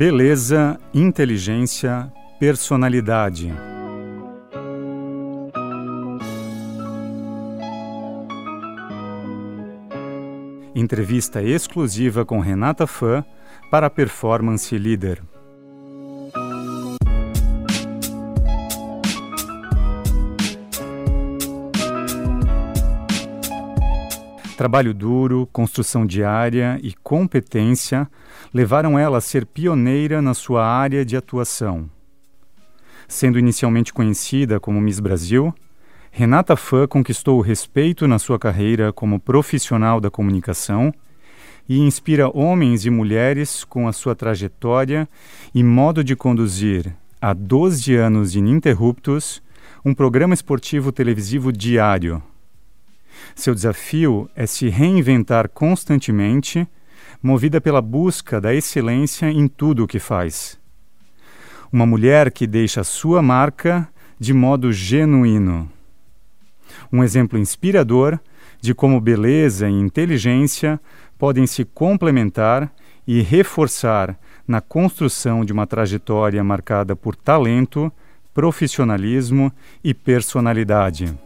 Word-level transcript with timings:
Beleza, 0.00 0.80
inteligência, 0.94 2.10
personalidade. 2.38 3.52
Entrevista 10.74 11.42
exclusiva 11.42 12.24
com 12.24 12.40
Renata 12.40 12.86
Fã 12.86 13.22
para 13.70 13.88
a 13.88 13.90
Performance 13.90 14.74
Leader. 14.78 15.20
Trabalho 24.60 24.92
duro, 24.92 25.48
construção 25.50 26.04
diária 26.04 26.78
e 26.82 26.92
competência 26.92 28.06
levaram 28.52 28.98
ela 28.98 29.16
a 29.16 29.20
ser 29.22 29.46
pioneira 29.46 30.20
na 30.20 30.34
sua 30.34 30.66
área 30.66 31.02
de 31.02 31.16
atuação. 31.16 31.88
Sendo 33.08 33.38
inicialmente 33.38 33.90
conhecida 33.90 34.60
como 34.60 34.78
Miss 34.78 35.00
Brasil, 35.00 35.54
Renata 36.10 36.56
Fã 36.56 36.86
conquistou 36.86 37.38
o 37.38 37.40
respeito 37.40 38.06
na 38.06 38.18
sua 38.18 38.38
carreira 38.38 38.92
como 38.92 39.18
profissional 39.18 39.98
da 39.98 40.10
comunicação 40.10 40.92
e 41.66 41.78
inspira 41.78 42.28
homens 42.28 42.84
e 42.84 42.90
mulheres 42.90 43.64
com 43.64 43.88
a 43.88 43.94
sua 43.94 44.14
trajetória 44.14 45.08
e 45.54 45.64
modo 45.64 46.04
de 46.04 46.14
conduzir, 46.14 46.94
há 47.18 47.32
12 47.32 47.96
anos 47.96 48.36
ininterruptos, 48.36 49.42
um 49.82 49.94
programa 49.94 50.34
esportivo 50.34 50.92
televisivo 50.92 51.50
diário 51.50 52.22
seu 53.34 53.54
desafio 53.54 54.28
é 54.34 54.46
se 54.46 54.68
reinventar 54.68 55.48
constantemente, 55.48 56.66
movida 57.22 57.60
pela 57.60 57.82
busca 57.82 58.40
da 58.40 58.54
excelência 58.54 59.30
em 59.30 59.46
tudo 59.46 59.84
o 59.84 59.86
que 59.86 59.98
faz. 59.98 60.58
Uma 61.72 61.86
mulher 61.86 62.30
que 62.30 62.46
deixa 62.46 62.82
sua 62.82 63.22
marca 63.22 63.88
de 64.18 64.34
modo 64.34 64.72
genuíno. 64.72 65.70
Um 66.92 67.04
exemplo 67.04 67.38
inspirador 67.38 68.18
de 68.60 68.74
como 68.74 69.00
beleza 69.00 69.68
e 69.68 69.72
inteligência 69.72 70.80
podem 71.18 71.46
se 71.46 71.64
complementar 71.64 72.70
e 73.06 73.22
reforçar 73.22 74.18
na 74.46 74.60
construção 74.60 75.44
de 75.44 75.52
uma 75.52 75.66
trajetória 75.66 76.42
marcada 76.42 76.94
por 76.94 77.14
talento, 77.16 77.92
profissionalismo 78.34 79.52
e 79.82 79.94
personalidade. 79.94 81.16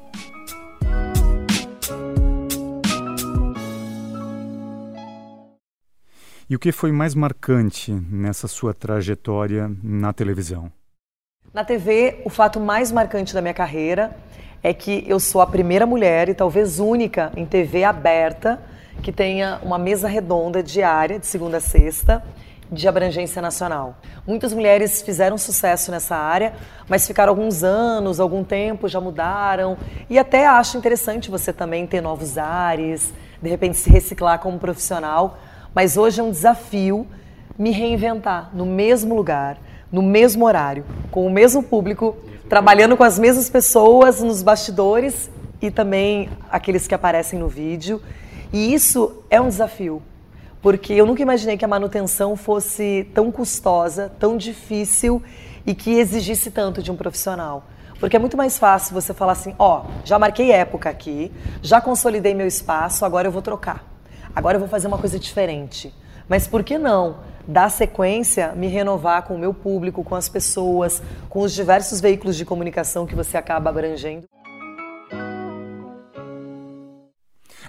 E 6.49 6.55
o 6.55 6.59
que 6.59 6.73
foi 6.73 6.93
mais 6.93 7.15
marcante 7.15 7.91
nessa 7.91 8.47
sua 8.47 8.75
trajetória 8.75 9.71
na 9.83 10.13
televisão? 10.13 10.71
Na 11.55 11.65
TV, 11.65 12.21
o 12.23 12.29
fato 12.29 12.61
mais 12.61 12.93
marcante 12.93 13.33
da 13.33 13.41
minha 13.41 13.55
carreira 13.55 14.15
é 14.63 14.75
que 14.75 15.05
eu 15.07 15.19
sou 15.19 15.41
a 15.41 15.47
primeira 15.47 15.87
mulher 15.87 16.29
e 16.29 16.35
talvez 16.35 16.79
única 16.79 17.33
em 17.35 17.47
TV 17.47 17.83
aberta 17.83 18.61
que 19.03 19.11
tenha 19.11 19.59
uma 19.63 19.79
mesa 19.79 20.07
redonda 20.07 20.63
diária, 20.63 21.19
de 21.19 21.27
segunda 21.27 21.57
a 21.57 21.61
sexta, 21.61 22.23
de 22.71 22.87
abrangência 22.87 23.41
nacional. 23.41 23.97
Muitas 24.27 24.53
mulheres 24.53 25.01
fizeram 25.01 25.39
sucesso 25.39 25.91
nessa 25.91 26.15
área, 26.15 26.53
mas 26.87 27.07
ficaram 27.07 27.31
alguns 27.31 27.65
anos, 27.65 28.21
algum 28.21 28.45
tempo, 28.45 28.87
já 28.87 29.01
mudaram. 29.01 29.79
E 30.11 30.19
até 30.19 30.47
acho 30.47 30.77
interessante 30.77 31.31
você 31.31 31.55
também 31.55 31.87
ter 31.87 32.03
novos 32.03 32.37
ares, 32.37 33.15
de 33.41 33.49
repente 33.49 33.79
se 33.79 33.89
reciclar 33.89 34.41
como 34.41 34.59
profissional. 34.59 35.39
Mas 35.75 35.97
hoje 35.97 36.21
é 36.21 36.23
um 36.23 36.31
desafio 36.31 37.07
me 37.59 37.73
reinventar 37.73 38.51
no 38.55 38.65
mesmo 38.65 39.15
lugar, 39.15 39.59
no 39.91 40.03
mesmo 40.03 40.45
horário, 40.45 40.85
com 41.11 41.27
o 41.27 41.31
mesmo 41.31 41.63
público, 41.63 42.17
trabalhando 42.49 42.97
com 42.97 43.03
as 43.03 43.19
mesmas 43.19 43.51
pessoas 43.51 44.23
nos 44.23 44.41
bastidores 44.41 45.29
e 45.61 45.71
também 45.71 46.29
aqueles 46.49 46.87
que 46.87 46.95
aparecem 46.95 47.39
no 47.39 47.49
vídeo. 47.49 48.01
E 48.53 48.73
isso 48.73 49.25
é 49.29 49.41
um 49.41 49.49
desafio, 49.49 50.01
porque 50.63 50.93
eu 50.93 51.07
nunca 51.07 51.23
imaginei 51.23 51.57
que 51.57 51.65
a 51.65 51.69
manutenção 51.69 52.37
fosse 52.37 53.09
tão 53.13 53.33
custosa, 53.33 54.13
tão 54.21 54.37
difícil 54.37 55.21
e 55.67 55.75
que 55.75 55.99
exigisse 55.99 56.53
tanto 56.53 56.83
de 56.83 56.93
um 56.93 56.97
profissional. 56.97 57.65
Porque 57.99 58.15
é 58.15 58.19
muito 58.19 58.37
mais 58.37 58.59
fácil 58.59 58.95
você 58.95 59.13
falar 59.13 59.33
assim: 59.33 59.55
ó, 59.59 59.83
oh, 59.83 59.91
já 60.05 60.19
marquei 60.19 60.53
época 60.53 60.89
aqui, 60.89 61.33
já 61.63 61.81
consolidei 61.81 62.35
meu 62.35 62.47
espaço, 62.47 63.05
agora 63.05 63.27
eu 63.27 63.33
vou 63.33 63.43
trocar 63.43 63.94
agora 64.35 64.57
eu 64.57 64.61
vou 64.61 64.69
fazer 64.69 64.87
uma 64.87 64.99
coisa 64.99 65.19
diferente. 65.19 65.93
Mas 66.29 66.47
por 66.47 66.65
que 66.65 66.79
não 66.79 67.19
dar 67.47 67.69
sequência, 67.71 68.55
me 68.55 68.67
renovar 68.67 69.23
com 69.23 69.35
o 69.35 69.39
meu 69.39 69.53
público, 69.53 70.03
com 70.03 70.15
as 70.15 70.29
pessoas, 70.29 71.03
com 71.29 71.41
os 71.41 71.53
diversos 71.53 72.01
veículos 72.01 72.37
de 72.37 72.45
comunicação 72.45 73.07
que 73.07 73.15
você 73.15 73.37
acaba 73.37 73.71
abrangendo? 73.71 74.27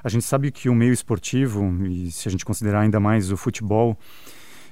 A 0.04 0.10
gente 0.10 0.24
sabe 0.24 0.52
que 0.52 0.70
o 0.70 0.76
meio 0.76 0.94
esportivo, 0.94 1.86
e 1.88 2.12
se 2.12 2.28
a 2.28 2.32
gente 2.32 2.46
considerar 2.46 2.82
ainda 2.82 3.00
mais 3.00 3.32
o 3.32 3.38
futebol, 3.38 3.98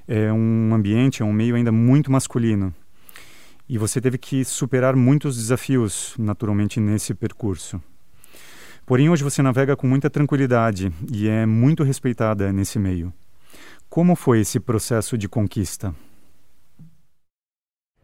é 0.08 0.32
um 0.32 0.74
ambiente, 0.74 1.22
é 1.22 1.26
um 1.26 1.34
meio 1.34 1.56
ainda 1.56 1.72
muito 1.72 2.12
masculino. 2.12 2.74
E 3.68 3.78
você 3.78 4.00
teve 4.00 4.18
que 4.18 4.46
superar 4.46 4.96
muitos 4.96 5.36
desafios, 5.36 6.14
naturalmente, 6.20 6.80
nesse 6.80 7.14
percurso. 7.14 7.82
Porém, 8.86 9.10
hoje 9.10 9.24
você 9.24 9.42
navega 9.42 9.78
com 9.78 9.88
muita 9.88 10.10
tranquilidade 10.10 10.92
e 11.10 11.30
é 11.30 11.46
muito 11.46 11.84
respeitada 11.84 12.52
nesse 12.52 12.78
meio. 12.78 13.14
Como 13.90 14.14
foi 14.14 14.42
esse 14.42 14.60
processo 14.60 15.18
de 15.18 15.30
conquista? 15.30 15.96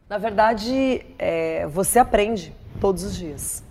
Na 0.08 0.16
verdade, 0.16 1.04
é, 1.18 1.66
você 1.66 1.98
aprende 1.98 2.54
todos 2.80 3.04
os 3.04 3.14
dias. 3.14 3.62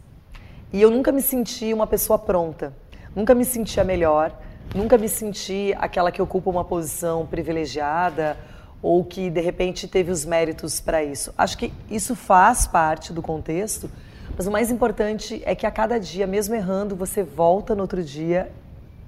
E 0.71 0.79
eu 0.79 0.91
nunca 0.91 1.11
me 1.11 1.21
senti 1.21 1.73
uma 1.73 1.87
pessoa 1.87 2.19
pronta, 2.19 2.71
nunca 3.15 3.33
me 3.33 3.43
senti 3.43 3.79
a 3.79 3.83
melhor, 3.83 4.31
nunca 4.75 4.95
me 4.95 5.09
senti 5.09 5.73
aquela 5.79 6.11
que 6.11 6.21
ocupa 6.21 6.51
uma 6.51 6.63
posição 6.63 7.25
privilegiada 7.25 8.37
ou 8.83 9.03
que 9.03 9.31
de 9.31 9.41
repente 9.41 9.87
teve 9.87 10.11
os 10.11 10.25
méritos 10.25 10.79
para 10.79 11.03
isso. 11.03 11.33
Acho 11.35 11.57
que 11.57 11.73
isso 11.89 12.15
faz 12.15 12.67
parte 12.67 13.11
do 13.11 13.21
contexto 13.21 13.89
mas 14.35 14.47
o 14.47 14.51
mais 14.51 14.71
importante 14.71 15.41
é 15.45 15.53
que 15.53 15.65
a 15.65 15.71
cada 15.71 15.99
dia, 15.99 16.25
mesmo 16.25 16.55
errando, 16.55 16.95
você 16.95 17.23
volta 17.23 17.75
no 17.75 17.81
outro 17.81 18.03
dia 18.03 18.51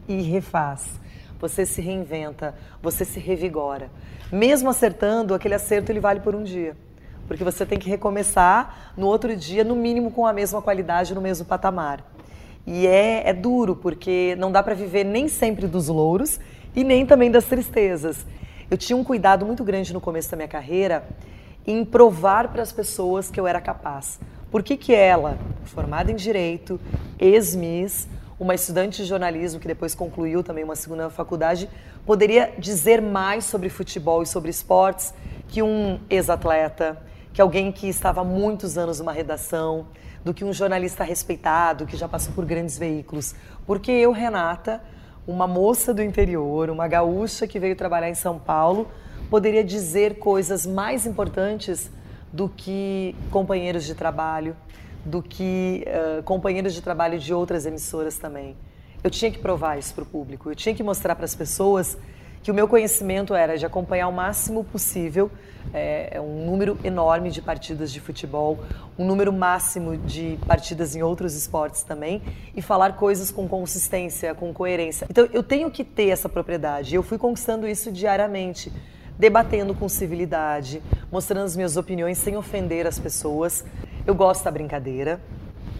e 0.07 0.21
refaz. 0.21 0.87
Você 1.39 1.65
se 1.65 1.81
reinventa, 1.81 2.53
você 2.81 3.03
se 3.03 3.19
revigora. 3.19 3.89
Mesmo 4.31 4.69
acertando, 4.69 5.33
aquele 5.33 5.55
acerto 5.55 5.91
ele 5.91 5.99
vale 5.99 6.19
por 6.19 6.35
um 6.35 6.43
dia. 6.43 6.75
Porque 7.27 7.43
você 7.43 7.65
tem 7.65 7.79
que 7.79 7.89
recomeçar 7.89 8.93
no 8.97 9.07
outro 9.07 9.35
dia, 9.35 9.63
no 9.63 9.75
mínimo 9.75 10.11
com 10.11 10.25
a 10.25 10.33
mesma 10.33 10.61
qualidade, 10.61 11.15
no 11.15 11.21
mesmo 11.21 11.45
patamar. 11.45 12.03
E 12.65 12.85
é, 12.85 13.27
é 13.29 13.33
duro, 13.33 13.75
porque 13.75 14.35
não 14.37 14.51
dá 14.51 14.61
para 14.61 14.75
viver 14.75 15.03
nem 15.03 15.27
sempre 15.27 15.65
dos 15.65 15.87
louros 15.87 16.39
e 16.75 16.83
nem 16.83 17.05
também 17.05 17.31
das 17.31 17.45
tristezas. 17.45 18.25
Eu 18.69 18.77
tinha 18.77 18.95
um 18.95 19.03
cuidado 19.03 19.45
muito 19.45 19.63
grande 19.63 19.93
no 19.93 19.99
começo 19.99 20.29
da 20.29 20.37
minha 20.37 20.47
carreira 20.47 21.03
em 21.65 21.83
provar 21.83 22.49
para 22.49 22.61
as 22.61 22.71
pessoas 22.71 23.29
que 23.29 23.39
eu 23.39 23.47
era 23.47 23.59
capaz. 23.59 24.19
Por 24.51 24.61
que, 24.61 24.75
que 24.75 24.93
ela, 24.93 25.37
formada 25.63 26.11
em 26.11 26.15
Direito, 26.15 26.77
ex-Miss, 27.17 28.05
uma 28.37 28.53
estudante 28.53 29.01
de 29.01 29.07
jornalismo 29.07 29.61
que 29.61 29.67
depois 29.67 29.95
concluiu 29.95 30.43
também 30.43 30.61
uma 30.61 30.75
segunda 30.75 31.09
faculdade, 31.09 31.69
poderia 32.05 32.53
dizer 32.59 33.01
mais 33.01 33.45
sobre 33.45 33.69
futebol 33.69 34.21
e 34.21 34.25
sobre 34.25 34.49
esportes 34.49 35.13
que 35.47 35.63
um 35.63 36.01
ex-atleta, 36.09 37.01
que 37.31 37.41
alguém 37.41 37.71
que 37.71 37.87
estava 37.87 38.19
há 38.19 38.23
muitos 38.25 38.77
anos 38.77 38.99
numa 38.99 39.13
redação, 39.13 39.87
do 40.21 40.33
que 40.33 40.43
um 40.43 40.51
jornalista 40.51 41.05
respeitado, 41.05 41.85
que 41.85 41.95
já 41.95 42.09
passou 42.09 42.33
por 42.33 42.43
grandes 42.43 42.77
veículos. 42.77 43.33
Porque 43.65 43.89
eu, 43.89 44.11
Renata, 44.11 44.81
uma 45.25 45.47
moça 45.47 45.93
do 45.93 46.03
interior, 46.03 46.69
uma 46.69 46.89
gaúcha 46.89 47.47
que 47.47 47.57
veio 47.57 47.75
trabalhar 47.75 48.09
em 48.09 48.15
São 48.15 48.37
Paulo, 48.37 48.91
poderia 49.29 49.63
dizer 49.63 50.19
coisas 50.19 50.65
mais 50.65 51.05
importantes 51.05 51.89
do 52.31 52.49
que 52.49 53.15
companheiros 53.29 53.85
de 53.85 53.95
trabalho, 53.95 54.55
do 55.05 55.21
que 55.21 55.85
uh, 55.87 56.23
companheiros 56.23 56.73
de 56.73 56.81
trabalho 56.81 57.19
de 57.19 57.33
outras 57.33 57.65
emissoras 57.65 58.17
também. 58.17 58.55
Eu 59.03 59.09
tinha 59.09 59.31
que 59.31 59.39
provar 59.39 59.77
isso 59.77 59.93
para 59.93 60.03
o 60.03 60.07
público, 60.07 60.49
eu 60.49 60.55
tinha 60.55 60.75
que 60.75 60.83
mostrar 60.83 61.15
para 61.15 61.25
as 61.25 61.35
pessoas 61.35 61.97
que 62.43 62.49
o 62.49 62.53
meu 62.53 62.67
conhecimento 62.67 63.35
era 63.35 63.57
de 63.57 63.65
acompanhar 63.65 64.07
o 64.07 64.11
máximo 64.11 64.63
possível 64.63 65.29
é, 65.73 66.19
um 66.19 66.45
número 66.45 66.77
enorme 66.83 67.29
de 67.29 67.41
partidas 67.41 67.91
de 67.91 67.99
futebol, 67.99 68.59
um 68.97 69.05
número 69.05 69.31
máximo 69.31 69.95
de 69.95 70.39
partidas 70.47 70.95
em 70.95 71.03
outros 71.03 71.35
esportes 71.35 71.83
também 71.83 72.21
e 72.55 72.61
falar 72.61 72.93
coisas 72.93 73.31
com 73.31 73.47
consistência, 73.47 74.33
com 74.33 74.53
coerência. 74.53 75.05
Então 75.09 75.27
eu 75.31 75.43
tenho 75.43 75.69
que 75.69 75.83
ter 75.83 76.09
essa 76.09 76.27
propriedade. 76.27 76.95
Eu 76.95 77.03
fui 77.03 77.17
conquistando 77.17 77.67
isso 77.67 77.91
diariamente 77.91 78.71
debatendo 79.17 79.73
com 79.73 79.87
civilidade, 79.87 80.81
mostrando 81.11 81.45
as 81.45 81.55
minhas 81.55 81.77
opiniões 81.77 82.17
sem 82.17 82.35
ofender 82.35 82.87
as 82.87 82.97
pessoas. 82.97 83.63
Eu 84.05 84.15
gosto 84.15 84.43
da 84.43 84.51
brincadeira, 84.51 85.21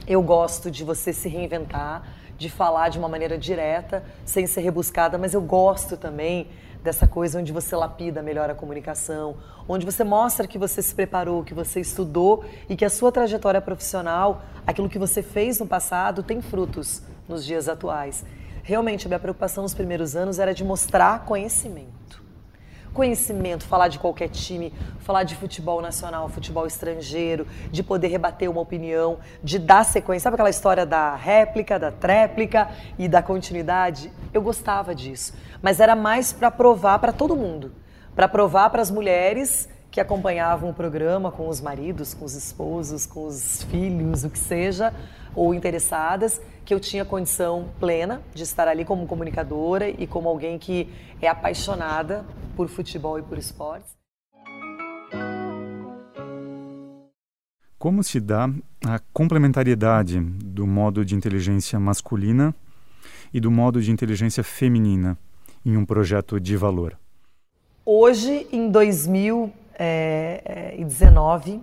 eu 0.08 0.22
gosto 0.22 0.70
de 0.70 0.84
você 0.84 1.14
se 1.14 1.30
reinventar, 1.30 2.04
de 2.38 2.50
falar 2.50 2.90
de 2.90 2.98
uma 2.98 3.08
maneira 3.08 3.38
direta, 3.38 4.04
sem 4.26 4.48
ser 4.48 4.62
rebuscada, 4.62 5.18
mas 5.18 5.34
eu 5.34 5.42
gosto 5.42 5.96
também 5.96 6.48
dessa 6.84 7.06
coisa 7.06 7.40
onde 7.40 7.52
você 7.52 7.76
lapida 7.76 8.24
melhor 8.24 8.50
a 8.50 8.56
comunicação, 8.56 9.38
onde 9.68 9.86
você 9.86 10.04
mostra 10.04 10.48
que 10.48 10.58
você 10.58 10.82
se 10.82 10.94
preparou, 10.94 11.44
que 11.44 11.54
você 11.54 11.80
estudou 11.80 12.44
e 12.68 12.76
que 12.76 12.84
a 12.84 12.90
sua 12.90 13.12
trajetória 13.12 13.62
profissional, 13.62 14.42
aquilo 14.66 14.90
que 14.90 14.98
você 14.98 15.22
fez 15.22 15.60
no 15.60 15.68
passado, 15.68 16.24
tem 16.24 16.42
frutos 16.42 17.04
nos 17.30 17.46
dias 17.46 17.70
atuais. 17.70 18.26
Realmente, 18.64 19.06
a 19.06 19.10
minha 19.10 19.20
preocupação 19.20 19.62
nos 19.62 19.74
primeiros 19.74 20.16
anos 20.16 20.40
era 20.40 20.54
de 20.54 20.64
mostrar 20.64 21.26
conhecimento 21.26 22.01
conhecimento, 22.94 23.66
falar 23.66 23.88
de 23.88 24.00
qualquer 24.00 24.30
time, 24.30 24.74
falar 25.00 25.24
de 25.24 25.36
futebol 25.36 25.82
nacional, 25.82 26.28
futebol 26.30 26.66
estrangeiro, 26.66 27.48
de 27.72 27.82
poder 27.82 28.08
rebater 28.08 28.50
uma 28.50 28.62
opinião, 28.62 29.20
de 29.44 29.58
dar 29.58 29.84
sequência. 29.84 30.24
Sabe 30.24 30.36
aquela 30.36 30.50
história 30.50 30.86
da 30.86 31.16
réplica, 31.16 31.80
da 31.80 31.92
tréplica 31.92 32.70
e 32.98 33.08
da 33.08 33.22
continuidade? 33.22 34.12
Eu 34.34 34.42
gostava 34.42 34.94
disso, 34.94 35.34
mas 35.62 35.80
era 35.80 35.96
mais 35.96 36.34
para 36.34 36.52
provar 36.52 37.00
para 37.00 37.14
todo 37.14 37.36
mundo, 37.36 37.72
para 38.16 38.28
provar 38.28 38.70
para 38.70 38.82
as 38.82 38.92
mulheres 38.92 39.70
que 39.90 40.00
acompanhavam 40.00 40.70
o 40.70 40.74
programa 40.74 41.32
com 41.32 41.50
os 41.50 41.60
maridos, 41.60 42.14
com 42.14 42.24
os 42.24 42.34
esposos, 42.34 43.06
com 43.06 43.26
os 43.26 43.64
filhos, 43.64 44.24
o 44.24 44.30
que 44.30 44.40
seja, 44.40 44.94
ou 45.36 45.54
interessadas, 45.54 46.42
que 46.64 46.74
eu 46.74 46.80
tinha 46.80 47.04
condição 47.04 47.68
plena 47.78 48.22
de 48.34 48.44
estar 48.44 48.70
ali 48.70 48.86
como 48.86 49.06
comunicadora 49.06 49.90
e 49.90 50.08
como 50.08 50.30
alguém 50.30 50.58
que 50.58 50.88
é 51.22 51.28
apaixonada 51.28 52.24
por 52.52 52.68
futebol 52.68 53.18
e 53.18 53.22
por 53.22 53.38
esportes. 53.38 53.96
Como 57.78 58.04
se 58.04 58.20
dá 58.20 58.50
a 58.86 59.00
complementariedade 59.12 60.20
do 60.20 60.68
modo 60.68 61.04
de 61.04 61.16
inteligência 61.16 61.80
masculina 61.80 62.54
e 63.34 63.40
do 63.40 63.50
modo 63.50 63.82
de 63.82 63.92
inteligência 63.92 64.44
feminina 64.44 65.18
em 65.66 65.78
um 65.78 65.86
projeto 65.86 66.40
de 66.40 66.56
valor? 66.56 66.98
Hoje, 67.84 68.48
em 68.52 68.70
2019, 68.70 71.62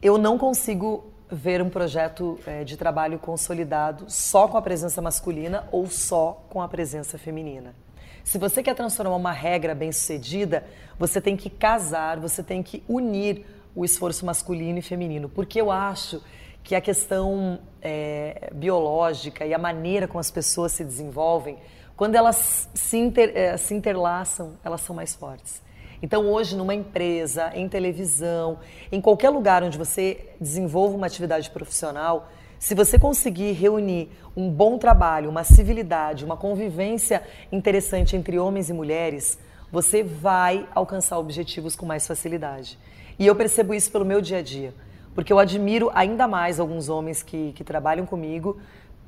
eu 0.00 0.16
não 0.16 0.38
consigo 0.38 1.04
ver 1.30 1.60
um 1.60 1.68
projeto 1.68 2.38
é, 2.46 2.64
de 2.64 2.76
trabalho 2.76 3.18
consolidado 3.18 4.06
só 4.08 4.48
com 4.48 4.56
a 4.56 4.62
presença 4.62 5.02
masculina 5.02 5.68
ou 5.70 5.86
só 5.86 6.44
com 6.48 6.60
a 6.60 6.68
presença 6.68 7.18
feminina. 7.18 7.74
Se 8.24 8.38
você 8.38 8.62
quer 8.62 8.74
transformar 8.74 9.16
uma 9.16 9.32
regra 9.32 9.74
bem-sucedida, 9.74 10.64
você 10.98 11.20
tem 11.20 11.36
que 11.36 11.50
casar, 11.50 12.18
você 12.18 12.42
tem 12.42 12.62
que 12.62 12.82
unir 12.88 13.44
o 13.74 13.84
esforço 13.84 14.24
masculino 14.24 14.78
e 14.78 14.82
feminino, 14.82 15.28
porque 15.28 15.60
eu 15.60 15.70
acho 15.70 16.22
que 16.62 16.74
a 16.74 16.80
questão 16.80 17.58
é, 17.80 18.50
biológica 18.54 19.44
e 19.44 19.52
a 19.52 19.58
maneira 19.58 20.06
como 20.06 20.20
as 20.20 20.30
pessoas 20.30 20.72
se 20.72 20.84
desenvolvem, 20.84 21.58
quando 21.96 22.14
elas 22.14 22.68
se, 22.72 22.96
inter, 22.96 23.32
é, 23.34 23.56
se 23.56 23.74
interlaçam, 23.74 24.56
elas 24.64 24.80
são 24.82 24.94
mais 24.94 25.14
fortes. 25.14 25.60
Então, 26.00 26.26
hoje, 26.28 26.56
numa 26.56 26.74
empresa, 26.74 27.52
em 27.54 27.68
televisão, 27.68 28.58
em 28.90 29.00
qualquer 29.00 29.30
lugar 29.30 29.62
onde 29.62 29.78
você 29.78 30.30
desenvolva 30.40 30.96
uma 30.96 31.06
atividade 31.06 31.48
profissional, 31.50 32.28
se 32.62 32.76
você 32.76 32.96
conseguir 32.96 33.50
reunir 33.54 34.08
um 34.36 34.48
bom 34.48 34.78
trabalho, 34.78 35.28
uma 35.28 35.42
civilidade, 35.42 36.24
uma 36.24 36.36
convivência 36.36 37.20
interessante 37.50 38.14
entre 38.14 38.38
homens 38.38 38.70
e 38.70 38.72
mulheres, 38.72 39.36
você 39.72 40.04
vai 40.04 40.68
alcançar 40.72 41.18
objetivos 41.18 41.74
com 41.74 41.84
mais 41.84 42.06
facilidade. 42.06 42.78
E 43.18 43.26
eu 43.26 43.34
percebo 43.34 43.74
isso 43.74 43.90
pelo 43.90 44.04
meu 44.04 44.20
dia 44.20 44.38
a 44.38 44.42
dia, 44.42 44.72
porque 45.12 45.32
eu 45.32 45.40
admiro 45.40 45.90
ainda 45.92 46.28
mais 46.28 46.60
alguns 46.60 46.88
homens 46.88 47.20
que, 47.20 47.50
que 47.50 47.64
trabalham 47.64 48.06
comigo 48.06 48.56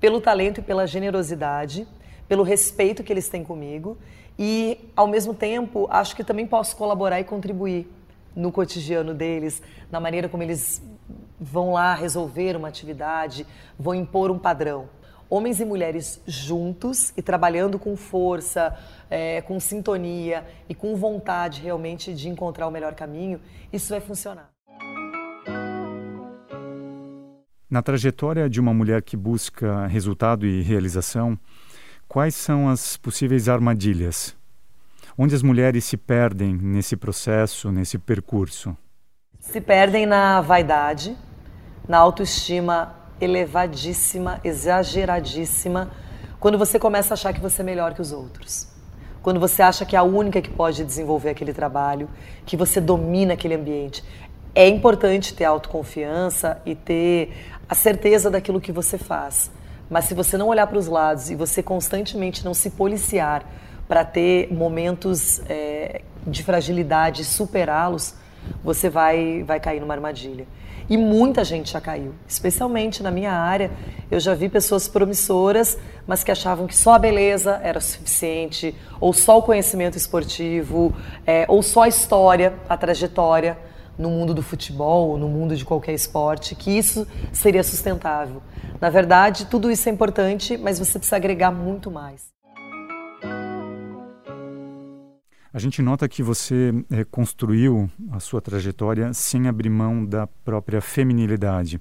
pelo 0.00 0.20
talento 0.20 0.58
e 0.58 0.62
pela 0.64 0.84
generosidade, 0.84 1.86
pelo 2.26 2.42
respeito 2.42 3.04
que 3.04 3.12
eles 3.12 3.28
têm 3.28 3.44
comigo 3.44 3.96
e, 4.36 4.90
ao 4.96 5.06
mesmo 5.06 5.32
tempo, 5.32 5.86
acho 5.92 6.16
que 6.16 6.24
também 6.24 6.44
posso 6.44 6.74
colaborar 6.74 7.20
e 7.20 7.24
contribuir 7.24 7.88
no 8.34 8.50
cotidiano 8.50 9.14
deles, 9.14 9.62
na 9.90 10.00
maneira 10.00 10.28
como 10.28 10.42
eles 10.42 10.82
vão 11.40 11.72
lá 11.72 11.94
resolver 11.94 12.56
uma 12.56 12.68
atividade, 12.68 13.46
vão 13.78 13.94
impor 13.94 14.30
um 14.30 14.38
padrão. 14.38 14.88
Homens 15.28 15.60
e 15.60 15.64
mulheres 15.64 16.20
juntos 16.26 17.12
e 17.16 17.22
trabalhando 17.22 17.78
com 17.78 17.96
força, 17.96 18.76
é, 19.10 19.40
com 19.42 19.58
sintonia 19.58 20.44
e 20.68 20.74
com 20.74 20.96
vontade 20.96 21.60
realmente 21.60 22.14
de 22.14 22.28
encontrar 22.28 22.66
o 22.66 22.70
melhor 22.70 22.94
caminho, 22.94 23.40
isso 23.72 23.90
vai 23.90 24.00
funcionar. 24.00 24.50
Na 27.68 27.82
trajetória 27.82 28.48
de 28.48 28.60
uma 28.60 28.72
mulher 28.72 29.02
que 29.02 29.16
busca 29.16 29.86
resultado 29.86 30.46
e 30.46 30.62
realização, 30.62 31.36
quais 32.06 32.34
são 32.36 32.68
as 32.68 32.96
possíveis 32.96 33.48
armadilhas? 33.48 34.36
Onde 35.16 35.32
as 35.32 35.44
mulheres 35.44 35.84
se 35.84 35.96
perdem 35.96 36.52
nesse 36.60 36.96
processo, 36.96 37.70
nesse 37.70 37.98
percurso? 37.98 38.76
Se 39.38 39.60
perdem 39.60 40.06
na 40.06 40.40
vaidade, 40.40 41.16
na 41.88 41.98
autoestima 41.98 42.96
elevadíssima, 43.20 44.40
exageradíssima, 44.42 45.92
quando 46.40 46.58
você 46.58 46.80
começa 46.80 47.12
a 47.12 47.14
achar 47.14 47.32
que 47.32 47.40
você 47.40 47.62
é 47.62 47.64
melhor 47.64 47.94
que 47.94 48.02
os 48.02 48.10
outros. 48.10 48.66
Quando 49.22 49.38
você 49.38 49.62
acha 49.62 49.86
que 49.86 49.94
é 49.94 49.98
a 50.00 50.02
única 50.02 50.42
que 50.42 50.50
pode 50.50 50.84
desenvolver 50.84 51.30
aquele 51.30 51.52
trabalho, 51.52 52.10
que 52.44 52.56
você 52.56 52.80
domina 52.80 53.34
aquele 53.34 53.54
ambiente. 53.54 54.02
É 54.52 54.66
importante 54.66 55.32
ter 55.32 55.44
autoconfiança 55.44 56.60
e 56.66 56.74
ter 56.74 57.32
a 57.68 57.74
certeza 57.76 58.28
daquilo 58.28 58.60
que 58.60 58.72
você 58.72 58.98
faz. 58.98 59.48
Mas 59.88 60.06
se 60.06 60.14
você 60.14 60.36
não 60.36 60.48
olhar 60.48 60.66
para 60.66 60.76
os 60.76 60.88
lados 60.88 61.30
e 61.30 61.36
você 61.36 61.62
constantemente 61.62 62.44
não 62.44 62.52
se 62.52 62.70
policiar 62.70 63.44
para 63.88 64.04
ter 64.04 64.52
momentos 64.52 65.40
é, 65.48 66.02
de 66.26 66.42
fragilidade 66.42 67.24
superá-los, 67.24 68.14
você 68.62 68.88
vai, 68.88 69.42
vai 69.42 69.60
cair 69.60 69.80
numa 69.80 69.94
armadilha. 69.94 70.46
E 70.88 70.98
muita 70.98 71.42
gente 71.44 71.72
já 71.72 71.80
caiu, 71.80 72.14
especialmente 72.28 73.02
na 73.02 73.10
minha 73.10 73.32
área. 73.32 73.70
Eu 74.10 74.20
já 74.20 74.34
vi 74.34 74.50
pessoas 74.50 74.86
promissoras, 74.86 75.78
mas 76.06 76.22
que 76.22 76.30
achavam 76.30 76.66
que 76.66 76.76
só 76.76 76.94
a 76.94 76.98
beleza 76.98 77.58
era 77.62 77.80
suficiente, 77.80 78.74
ou 79.00 79.12
só 79.12 79.38
o 79.38 79.42
conhecimento 79.42 79.96
esportivo, 79.96 80.94
é, 81.26 81.46
ou 81.48 81.62
só 81.62 81.82
a 81.82 81.88
história, 81.88 82.52
a 82.68 82.76
trajetória 82.76 83.56
no 83.96 84.10
mundo 84.10 84.34
do 84.34 84.42
futebol, 84.42 85.16
no 85.16 85.28
mundo 85.28 85.56
de 85.56 85.64
qualquer 85.64 85.94
esporte, 85.94 86.54
que 86.54 86.70
isso 86.70 87.06
seria 87.32 87.62
sustentável. 87.62 88.42
Na 88.80 88.90
verdade, 88.90 89.46
tudo 89.46 89.70
isso 89.70 89.88
é 89.88 89.92
importante, 89.92 90.58
mas 90.58 90.78
você 90.78 90.98
precisa 90.98 91.16
agregar 91.16 91.50
muito 91.50 91.90
mais. 91.90 92.33
A 95.54 95.58
gente 95.60 95.80
nota 95.80 96.08
que 96.08 96.20
você 96.20 96.74
é, 96.90 97.04
construiu 97.04 97.88
a 98.10 98.18
sua 98.18 98.40
trajetória 98.40 99.14
sem 99.14 99.46
abrir 99.46 99.70
mão 99.70 100.04
da 100.04 100.26
própria 100.26 100.80
feminilidade. 100.80 101.80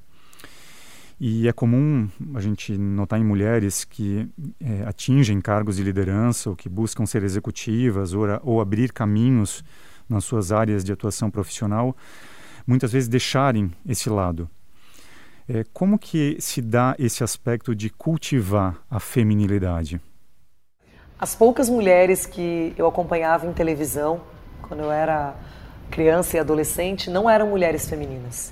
E 1.19 1.47
é 1.47 1.51
comum 1.51 2.07
a 2.35 2.39
gente 2.39 2.77
notar 2.77 3.19
em 3.19 3.23
mulheres 3.23 3.83
que 3.83 4.29
é, 4.59 4.83
atingem 4.83 5.41
cargos 5.41 5.77
de 5.77 5.83
liderança 5.83 6.51
ou 6.51 6.55
que 6.55 6.69
buscam 6.69 7.07
ser 7.07 7.23
executivas 7.23 8.13
ou, 8.13 8.27
ou 8.43 8.61
abrir 8.61 8.93
caminhos 8.93 9.63
nas 10.07 10.23
suas 10.23 10.51
áreas 10.51 10.83
de 10.83 10.93
atuação 10.93 11.31
profissional, 11.31 11.97
muitas 12.67 12.91
vezes 12.91 13.09
deixarem 13.09 13.71
esse 13.87 14.07
lado. 14.07 14.47
É, 15.49 15.65
como 15.73 15.97
que 15.97 16.37
se 16.39 16.61
dá 16.61 16.95
esse 16.99 17.23
aspecto 17.23 17.73
de 17.73 17.89
cultivar 17.89 18.77
a 18.87 18.99
feminilidade? 18.99 19.99
As 21.23 21.33
poucas 21.33 21.69
mulheres 21.69 22.25
que 22.25 22.73
eu 22.77 22.85
acompanhava 22.85 23.47
em 23.47 23.53
televisão, 23.53 24.19
quando 24.67 24.81
eu 24.81 24.91
era 24.91 25.33
criança 25.89 26.35
e 26.35 26.39
adolescente, 26.41 27.09
não 27.09 27.29
eram 27.29 27.47
mulheres 27.47 27.87
femininas. 27.87 28.51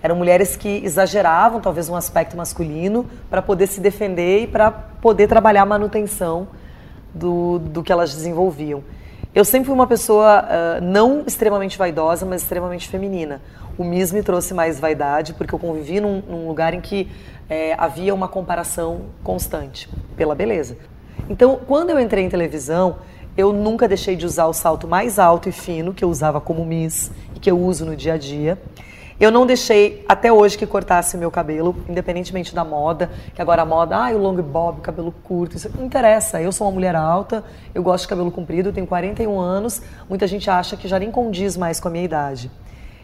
Eram 0.00 0.14
mulheres 0.14 0.54
que 0.54 0.68
exageravam 0.84 1.60
talvez 1.60 1.88
um 1.88 1.96
aspecto 1.96 2.36
masculino 2.36 3.10
para 3.28 3.42
poder 3.42 3.66
se 3.66 3.80
defender 3.80 4.44
e 4.44 4.46
para 4.46 4.70
poder 4.70 5.26
trabalhar 5.26 5.62
a 5.62 5.66
manutenção 5.66 6.46
do, 7.12 7.58
do 7.58 7.82
que 7.82 7.90
elas 7.90 8.14
desenvolviam. 8.14 8.84
Eu 9.34 9.44
sempre 9.44 9.66
fui 9.66 9.74
uma 9.74 9.88
pessoa 9.88 10.44
uh, 10.44 10.80
não 10.80 11.24
extremamente 11.26 11.76
vaidosa, 11.76 12.24
mas 12.24 12.42
extremamente 12.42 12.88
feminina. 12.88 13.42
O 13.76 13.82
MIS 13.82 14.12
me 14.12 14.22
trouxe 14.22 14.54
mais 14.54 14.78
vaidade, 14.78 15.34
porque 15.34 15.52
eu 15.52 15.58
convivi 15.58 16.00
num, 16.00 16.22
num 16.28 16.46
lugar 16.46 16.72
em 16.72 16.80
que 16.80 17.10
é, 17.50 17.74
havia 17.76 18.14
uma 18.14 18.28
comparação 18.28 19.06
constante 19.24 19.88
pela 20.16 20.36
beleza. 20.36 20.76
Então, 21.28 21.60
quando 21.66 21.90
eu 21.90 22.00
entrei 22.00 22.24
em 22.24 22.28
televisão, 22.28 22.96
eu 23.36 23.52
nunca 23.52 23.88
deixei 23.88 24.16
de 24.16 24.26
usar 24.26 24.46
o 24.46 24.52
salto 24.52 24.88
mais 24.88 25.18
alto 25.18 25.48
e 25.48 25.52
fino 25.52 25.94
que 25.94 26.04
eu 26.04 26.08
usava 26.10 26.40
como 26.40 26.64
Miss 26.64 27.10
e 27.34 27.40
que 27.40 27.50
eu 27.50 27.58
uso 27.58 27.86
no 27.86 27.96
dia 27.96 28.14
a 28.14 28.18
dia. 28.18 28.60
Eu 29.20 29.30
não 29.30 29.46
deixei 29.46 30.04
até 30.08 30.32
hoje 30.32 30.58
que 30.58 30.66
cortasse 30.66 31.16
meu 31.16 31.30
cabelo, 31.30 31.76
independentemente 31.88 32.52
da 32.52 32.64
moda, 32.64 33.08
que 33.34 33.40
agora 33.40 33.62
a 33.62 33.64
moda, 33.64 33.96
ah, 33.96 34.10
o 34.10 34.18
long 34.18 34.34
bob, 34.42 34.80
cabelo 34.80 35.14
curto, 35.22 35.56
isso 35.56 35.70
não 35.76 35.86
interessa. 35.86 36.42
Eu 36.42 36.50
sou 36.50 36.66
uma 36.66 36.72
mulher 36.72 36.96
alta, 36.96 37.44
eu 37.72 37.84
gosto 37.84 38.02
de 38.02 38.08
cabelo 38.08 38.32
comprido, 38.32 38.72
tenho 38.72 38.86
41 38.86 39.38
anos, 39.38 39.80
muita 40.08 40.26
gente 40.26 40.50
acha 40.50 40.76
que 40.76 40.88
já 40.88 40.98
nem 40.98 41.10
condiz 41.10 41.56
mais 41.56 41.78
com 41.78 41.86
a 41.86 41.90
minha 41.90 42.04
idade. 42.04 42.50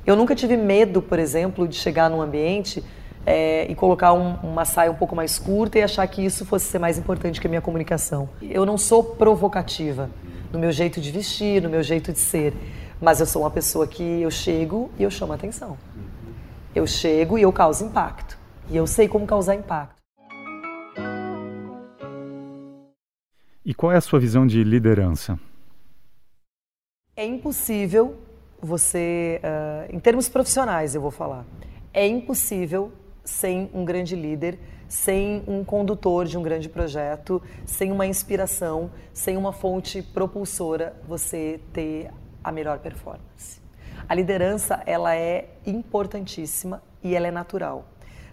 Eu 0.04 0.16
nunca 0.16 0.34
tive 0.34 0.56
medo, 0.56 1.00
por 1.00 1.20
exemplo, 1.20 1.68
de 1.68 1.76
chegar 1.76 2.10
num 2.10 2.20
ambiente 2.20 2.82
é, 3.28 3.70
e 3.70 3.74
colocar 3.74 4.14
um, 4.14 4.36
uma 4.36 4.64
saia 4.64 4.90
um 4.90 4.94
pouco 4.94 5.14
mais 5.14 5.38
curta 5.38 5.78
e 5.78 5.82
achar 5.82 6.06
que 6.06 6.24
isso 6.24 6.46
fosse 6.46 6.64
ser 6.64 6.78
mais 6.78 6.96
importante 6.96 7.38
que 7.38 7.46
a 7.46 7.50
minha 7.50 7.60
comunicação. 7.60 8.26
Eu 8.40 8.64
não 8.64 8.78
sou 8.78 9.04
provocativa. 9.04 10.08
no 10.50 10.58
meu 10.58 10.72
jeito 10.72 10.98
de 10.98 11.10
vestir, 11.12 11.60
no 11.60 11.68
meu 11.68 11.82
jeito 11.82 12.10
de 12.10 12.18
ser. 12.18 12.54
Mas 12.98 13.20
eu 13.20 13.26
sou 13.26 13.42
uma 13.42 13.50
pessoa 13.50 13.86
que 13.86 14.02
eu 14.02 14.30
chego 14.30 14.90
e 14.98 15.02
eu 15.02 15.10
chamo 15.10 15.34
atenção. 15.34 15.76
Eu 16.74 16.86
chego 16.86 17.36
e 17.36 17.42
eu 17.42 17.52
causo 17.52 17.84
impacto. 17.84 18.38
E 18.70 18.76
eu 18.78 18.86
sei 18.86 19.06
como 19.06 19.26
causar 19.26 19.54
impacto. 19.54 19.94
E 23.62 23.74
qual 23.74 23.92
é 23.92 23.96
a 23.96 24.00
sua 24.00 24.18
visão 24.18 24.46
de 24.46 24.64
liderança? 24.64 25.38
É 27.14 27.26
impossível 27.26 28.16
você, 28.58 29.38
uh, 29.44 29.94
em 29.94 30.00
termos 30.00 30.30
profissionais, 30.30 30.94
eu 30.94 31.02
vou 31.02 31.10
falar, 31.10 31.44
é 31.92 32.06
impossível 32.06 32.90
sem 33.28 33.70
um 33.74 33.84
grande 33.84 34.16
líder, 34.16 34.58
sem 34.88 35.44
um 35.46 35.62
condutor 35.62 36.24
de 36.24 36.38
um 36.38 36.42
grande 36.42 36.66
projeto, 36.66 37.42
sem 37.66 37.92
uma 37.92 38.06
inspiração, 38.06 38.90
sem 39.12 39.36
uma 39.36 39.52
fonte 39.52 40.02
propulsora, 40.02 40.96
você 41.06 41.60
ter 41.72 42.10
a 42.42 42.50
melhor 42.50 42.78
performance. 42.78 43.60
A 44.08 44.14
liderança, 44.14 44.82
ela 44.86 45.14
é 45.14 45.50
importantíssima 45.66 46.82
e 47.04 47.14
ela 47.14 47.26
é 47.26 47.30
natural. 47.30 47.84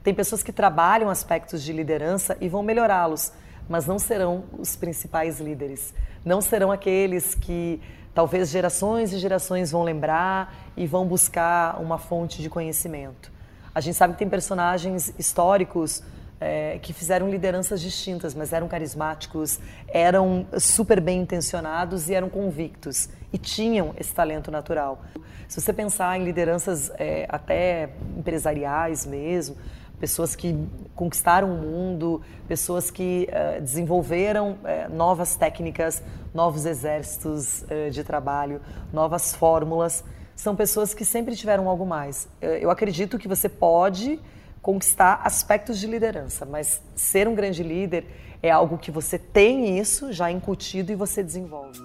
Tem 0.02 0.14
pessoas 0.14 0.42
que 0.42 0.54
trabalham 0.54 1.10
aspectos 1.10 1.62
de 1.62 1.74
liderança 1.74 2.38
e 2.40 2.48
vão 2.48 2.64
melhorá-los, 2.64 3.34
mas 3.68 3.86
não 3.86 4.00
serão 4.00 4.46
os 4.58 4.78
principais 4.78 5.42
líderes. 5.42 5.94
Não 6.24 6.40
serão 6.40 6.72
aqueles 6.72 7.36
que 7.36 7.82
talvez 8.14 8.50
gerações 8.50 9.12
e 9.12 9.20
gerações 9.20 9.72
vão 9.72 9.84
lembrar 9.84 10.56
e 10.78 10.88
vão 10.88 11.06
buscar 11.06 11.82
uma 11.82 11.98
fonte 11.98 12.42
de 12.42 12.50
conhecimento. 12.50 13.35
A 13.76 13.82
gente 13.82 13.96
sabe 13.96 14.14
que 14.14 14.20
tem 14.20 14.30
personagens 14.30 15.14
históricos 15.20 16.02
é, 16.40 16.80
que 16.82 16.94
fizeram 16.94 17.30
lideranças 17.30 17.82
distintas, 17.82 18.34
mas 18.34 18.54
eram 18.54 18.70
carismáticos, 18.70 19.60
eram 19.90 20.48
super 20.58 21.02
bem 21.02 21.20
intencionados 21.20 22.08
e 22.08 22.14
eram 22.14 22.30
convictos 22.30 23.10
e 23.34 23.38
tinham 23.38 23.94
esse 24.00 24.14
talento 24.14 24.50
natural. 24.50 25.04
Se 25.50 25.60
você 25.60 25.74
pensar 25.74 26.18
em 26.18 26.24
lideranças 26.24 26.90
é, 26.98 27.26
até 27.28 27.90
empresariais 28.18 29.06
mesmo, 29.06 29.58
pessoas 30.00 30.38
que 30.38 30.58
conquistaram 30.96 31.54
o 31.54 31.58
mundo, 31.58 32.22
pessoas 32.48 32.90
que 32.90 33.28
uh, 33.30 33.62
desenvolveram 33.62 34.52
uh, 34.52 34.94
novas 34.94 35.36
técnicas, 35.36 36.02
novos 36.34 36.66
exércitos 36.66 37.64
uh, 37.64 37.90
de 37.92 38.04
trabalho, 38.04 38.62
novas 38.94 39.34
fórmulas. 39.36 40.04
São 40.36 40.56
pessoas 40.56 40.94
que 40.94 41.06
sempre 41.06 41.36
tiveram 41.36 41.70
algo 41.70 41.86
mais. 41.86 42.28
eu 42.42 42.70
acredito 42.70 43.18
que 43.18 43.28
você 43.28 43.48
pode 43.48 44.20
conquistar 44.62 45.22
aspectos 45.24 45.80
de 45.80 45.88
liderança, 45.88 46.46
mas 46.46 46.82
ser 46.96 47.28
um 47.28 47.36
grande 47.36 47.64
líder 47.64 48.06
é 48.42 48.52
algo 48.52 48.78
que 48.78 48.92
você 48.92 49.18
tem 49.18 49.80
isso 49.80 50.12
já 50.12 50.32
incutido 50.32 50.92
e 50.92 50.96
você 50.96 51.24
desenvolve. 51.24 51.80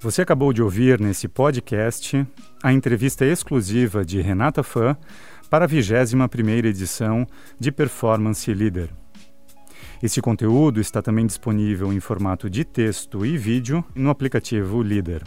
Você 0.00 0.22
acabou 0.22 0.52
de 0.52 0.62
ouvir 0.62 1.00
nesse 1.00 1.26
podcast 1.26 2.24
a 2.62 2.72
entrevista 2.72 3.24
exclusiva 3.24 4.04
de 4.04 4.20
Renata 4.20 4.62
Fã 4.62 4.96
para 5.50 5.64
a 5.64 5.68
21ª 5.68 6.66
edição 6.66 7.26
de 7.58 7.72
Performance 7.72 8.52
Leader. 8.54 8.90
Esse 10.02 10.20
conteúdo 10.20 10.80
está 10.80 11.00
também 11.00 11.26
disponível 11.26 11.92
em 11.92 12.00
formato 12.00 12.50
de 12.50 12.64
texto 12.64 13.24
e 13.24 13.36
vídeo 13.36 13.84
no 13.94 14.10
aplicativo 14.10 14.82
Leader. 14.82 15.22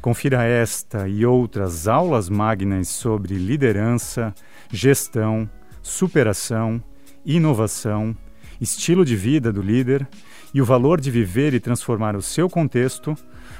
Confira 0.00 0.44
esta 0.44 1.06
e 1.06 1.26
outras 1.26 1.86
aulas 1.86 2.30
magnas 2.30 2.88
sobre 2.88 3.34
liderança, 3.34 4.34
gestão, 4.72 5.48
superação, 5.82 6.82
inovação, 7.24 8.16
estilo 8.58 9.04
de 9.04 9.14
vida 9.14 9.52
do 9.52 9.60
líder 9.60 10.08
e 10.54 10.62
o 10.62 10.64
valor 10.64 11.00
de 11.00 11.10
viver 11.10 11.52
e 11.52 11.60
transformar 11.60 12.16
o 12.16 12.22
seu 12.22 12.48
contexto 12.48 13.14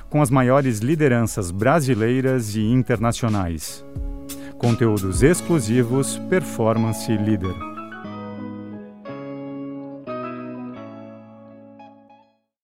com 0.09 0.23
as 0.23 0.31
maiores 0.31 0.79
lideranças 0.79 1.51
brasileiras 1.51 2.55
e 2.55 2.63
internacionais. 2.63 3.85
Conteúdos 4.59 5.23
exclusivos 5.23 6.19
Performance 6.29 7.11
Leader. 7.11 7.70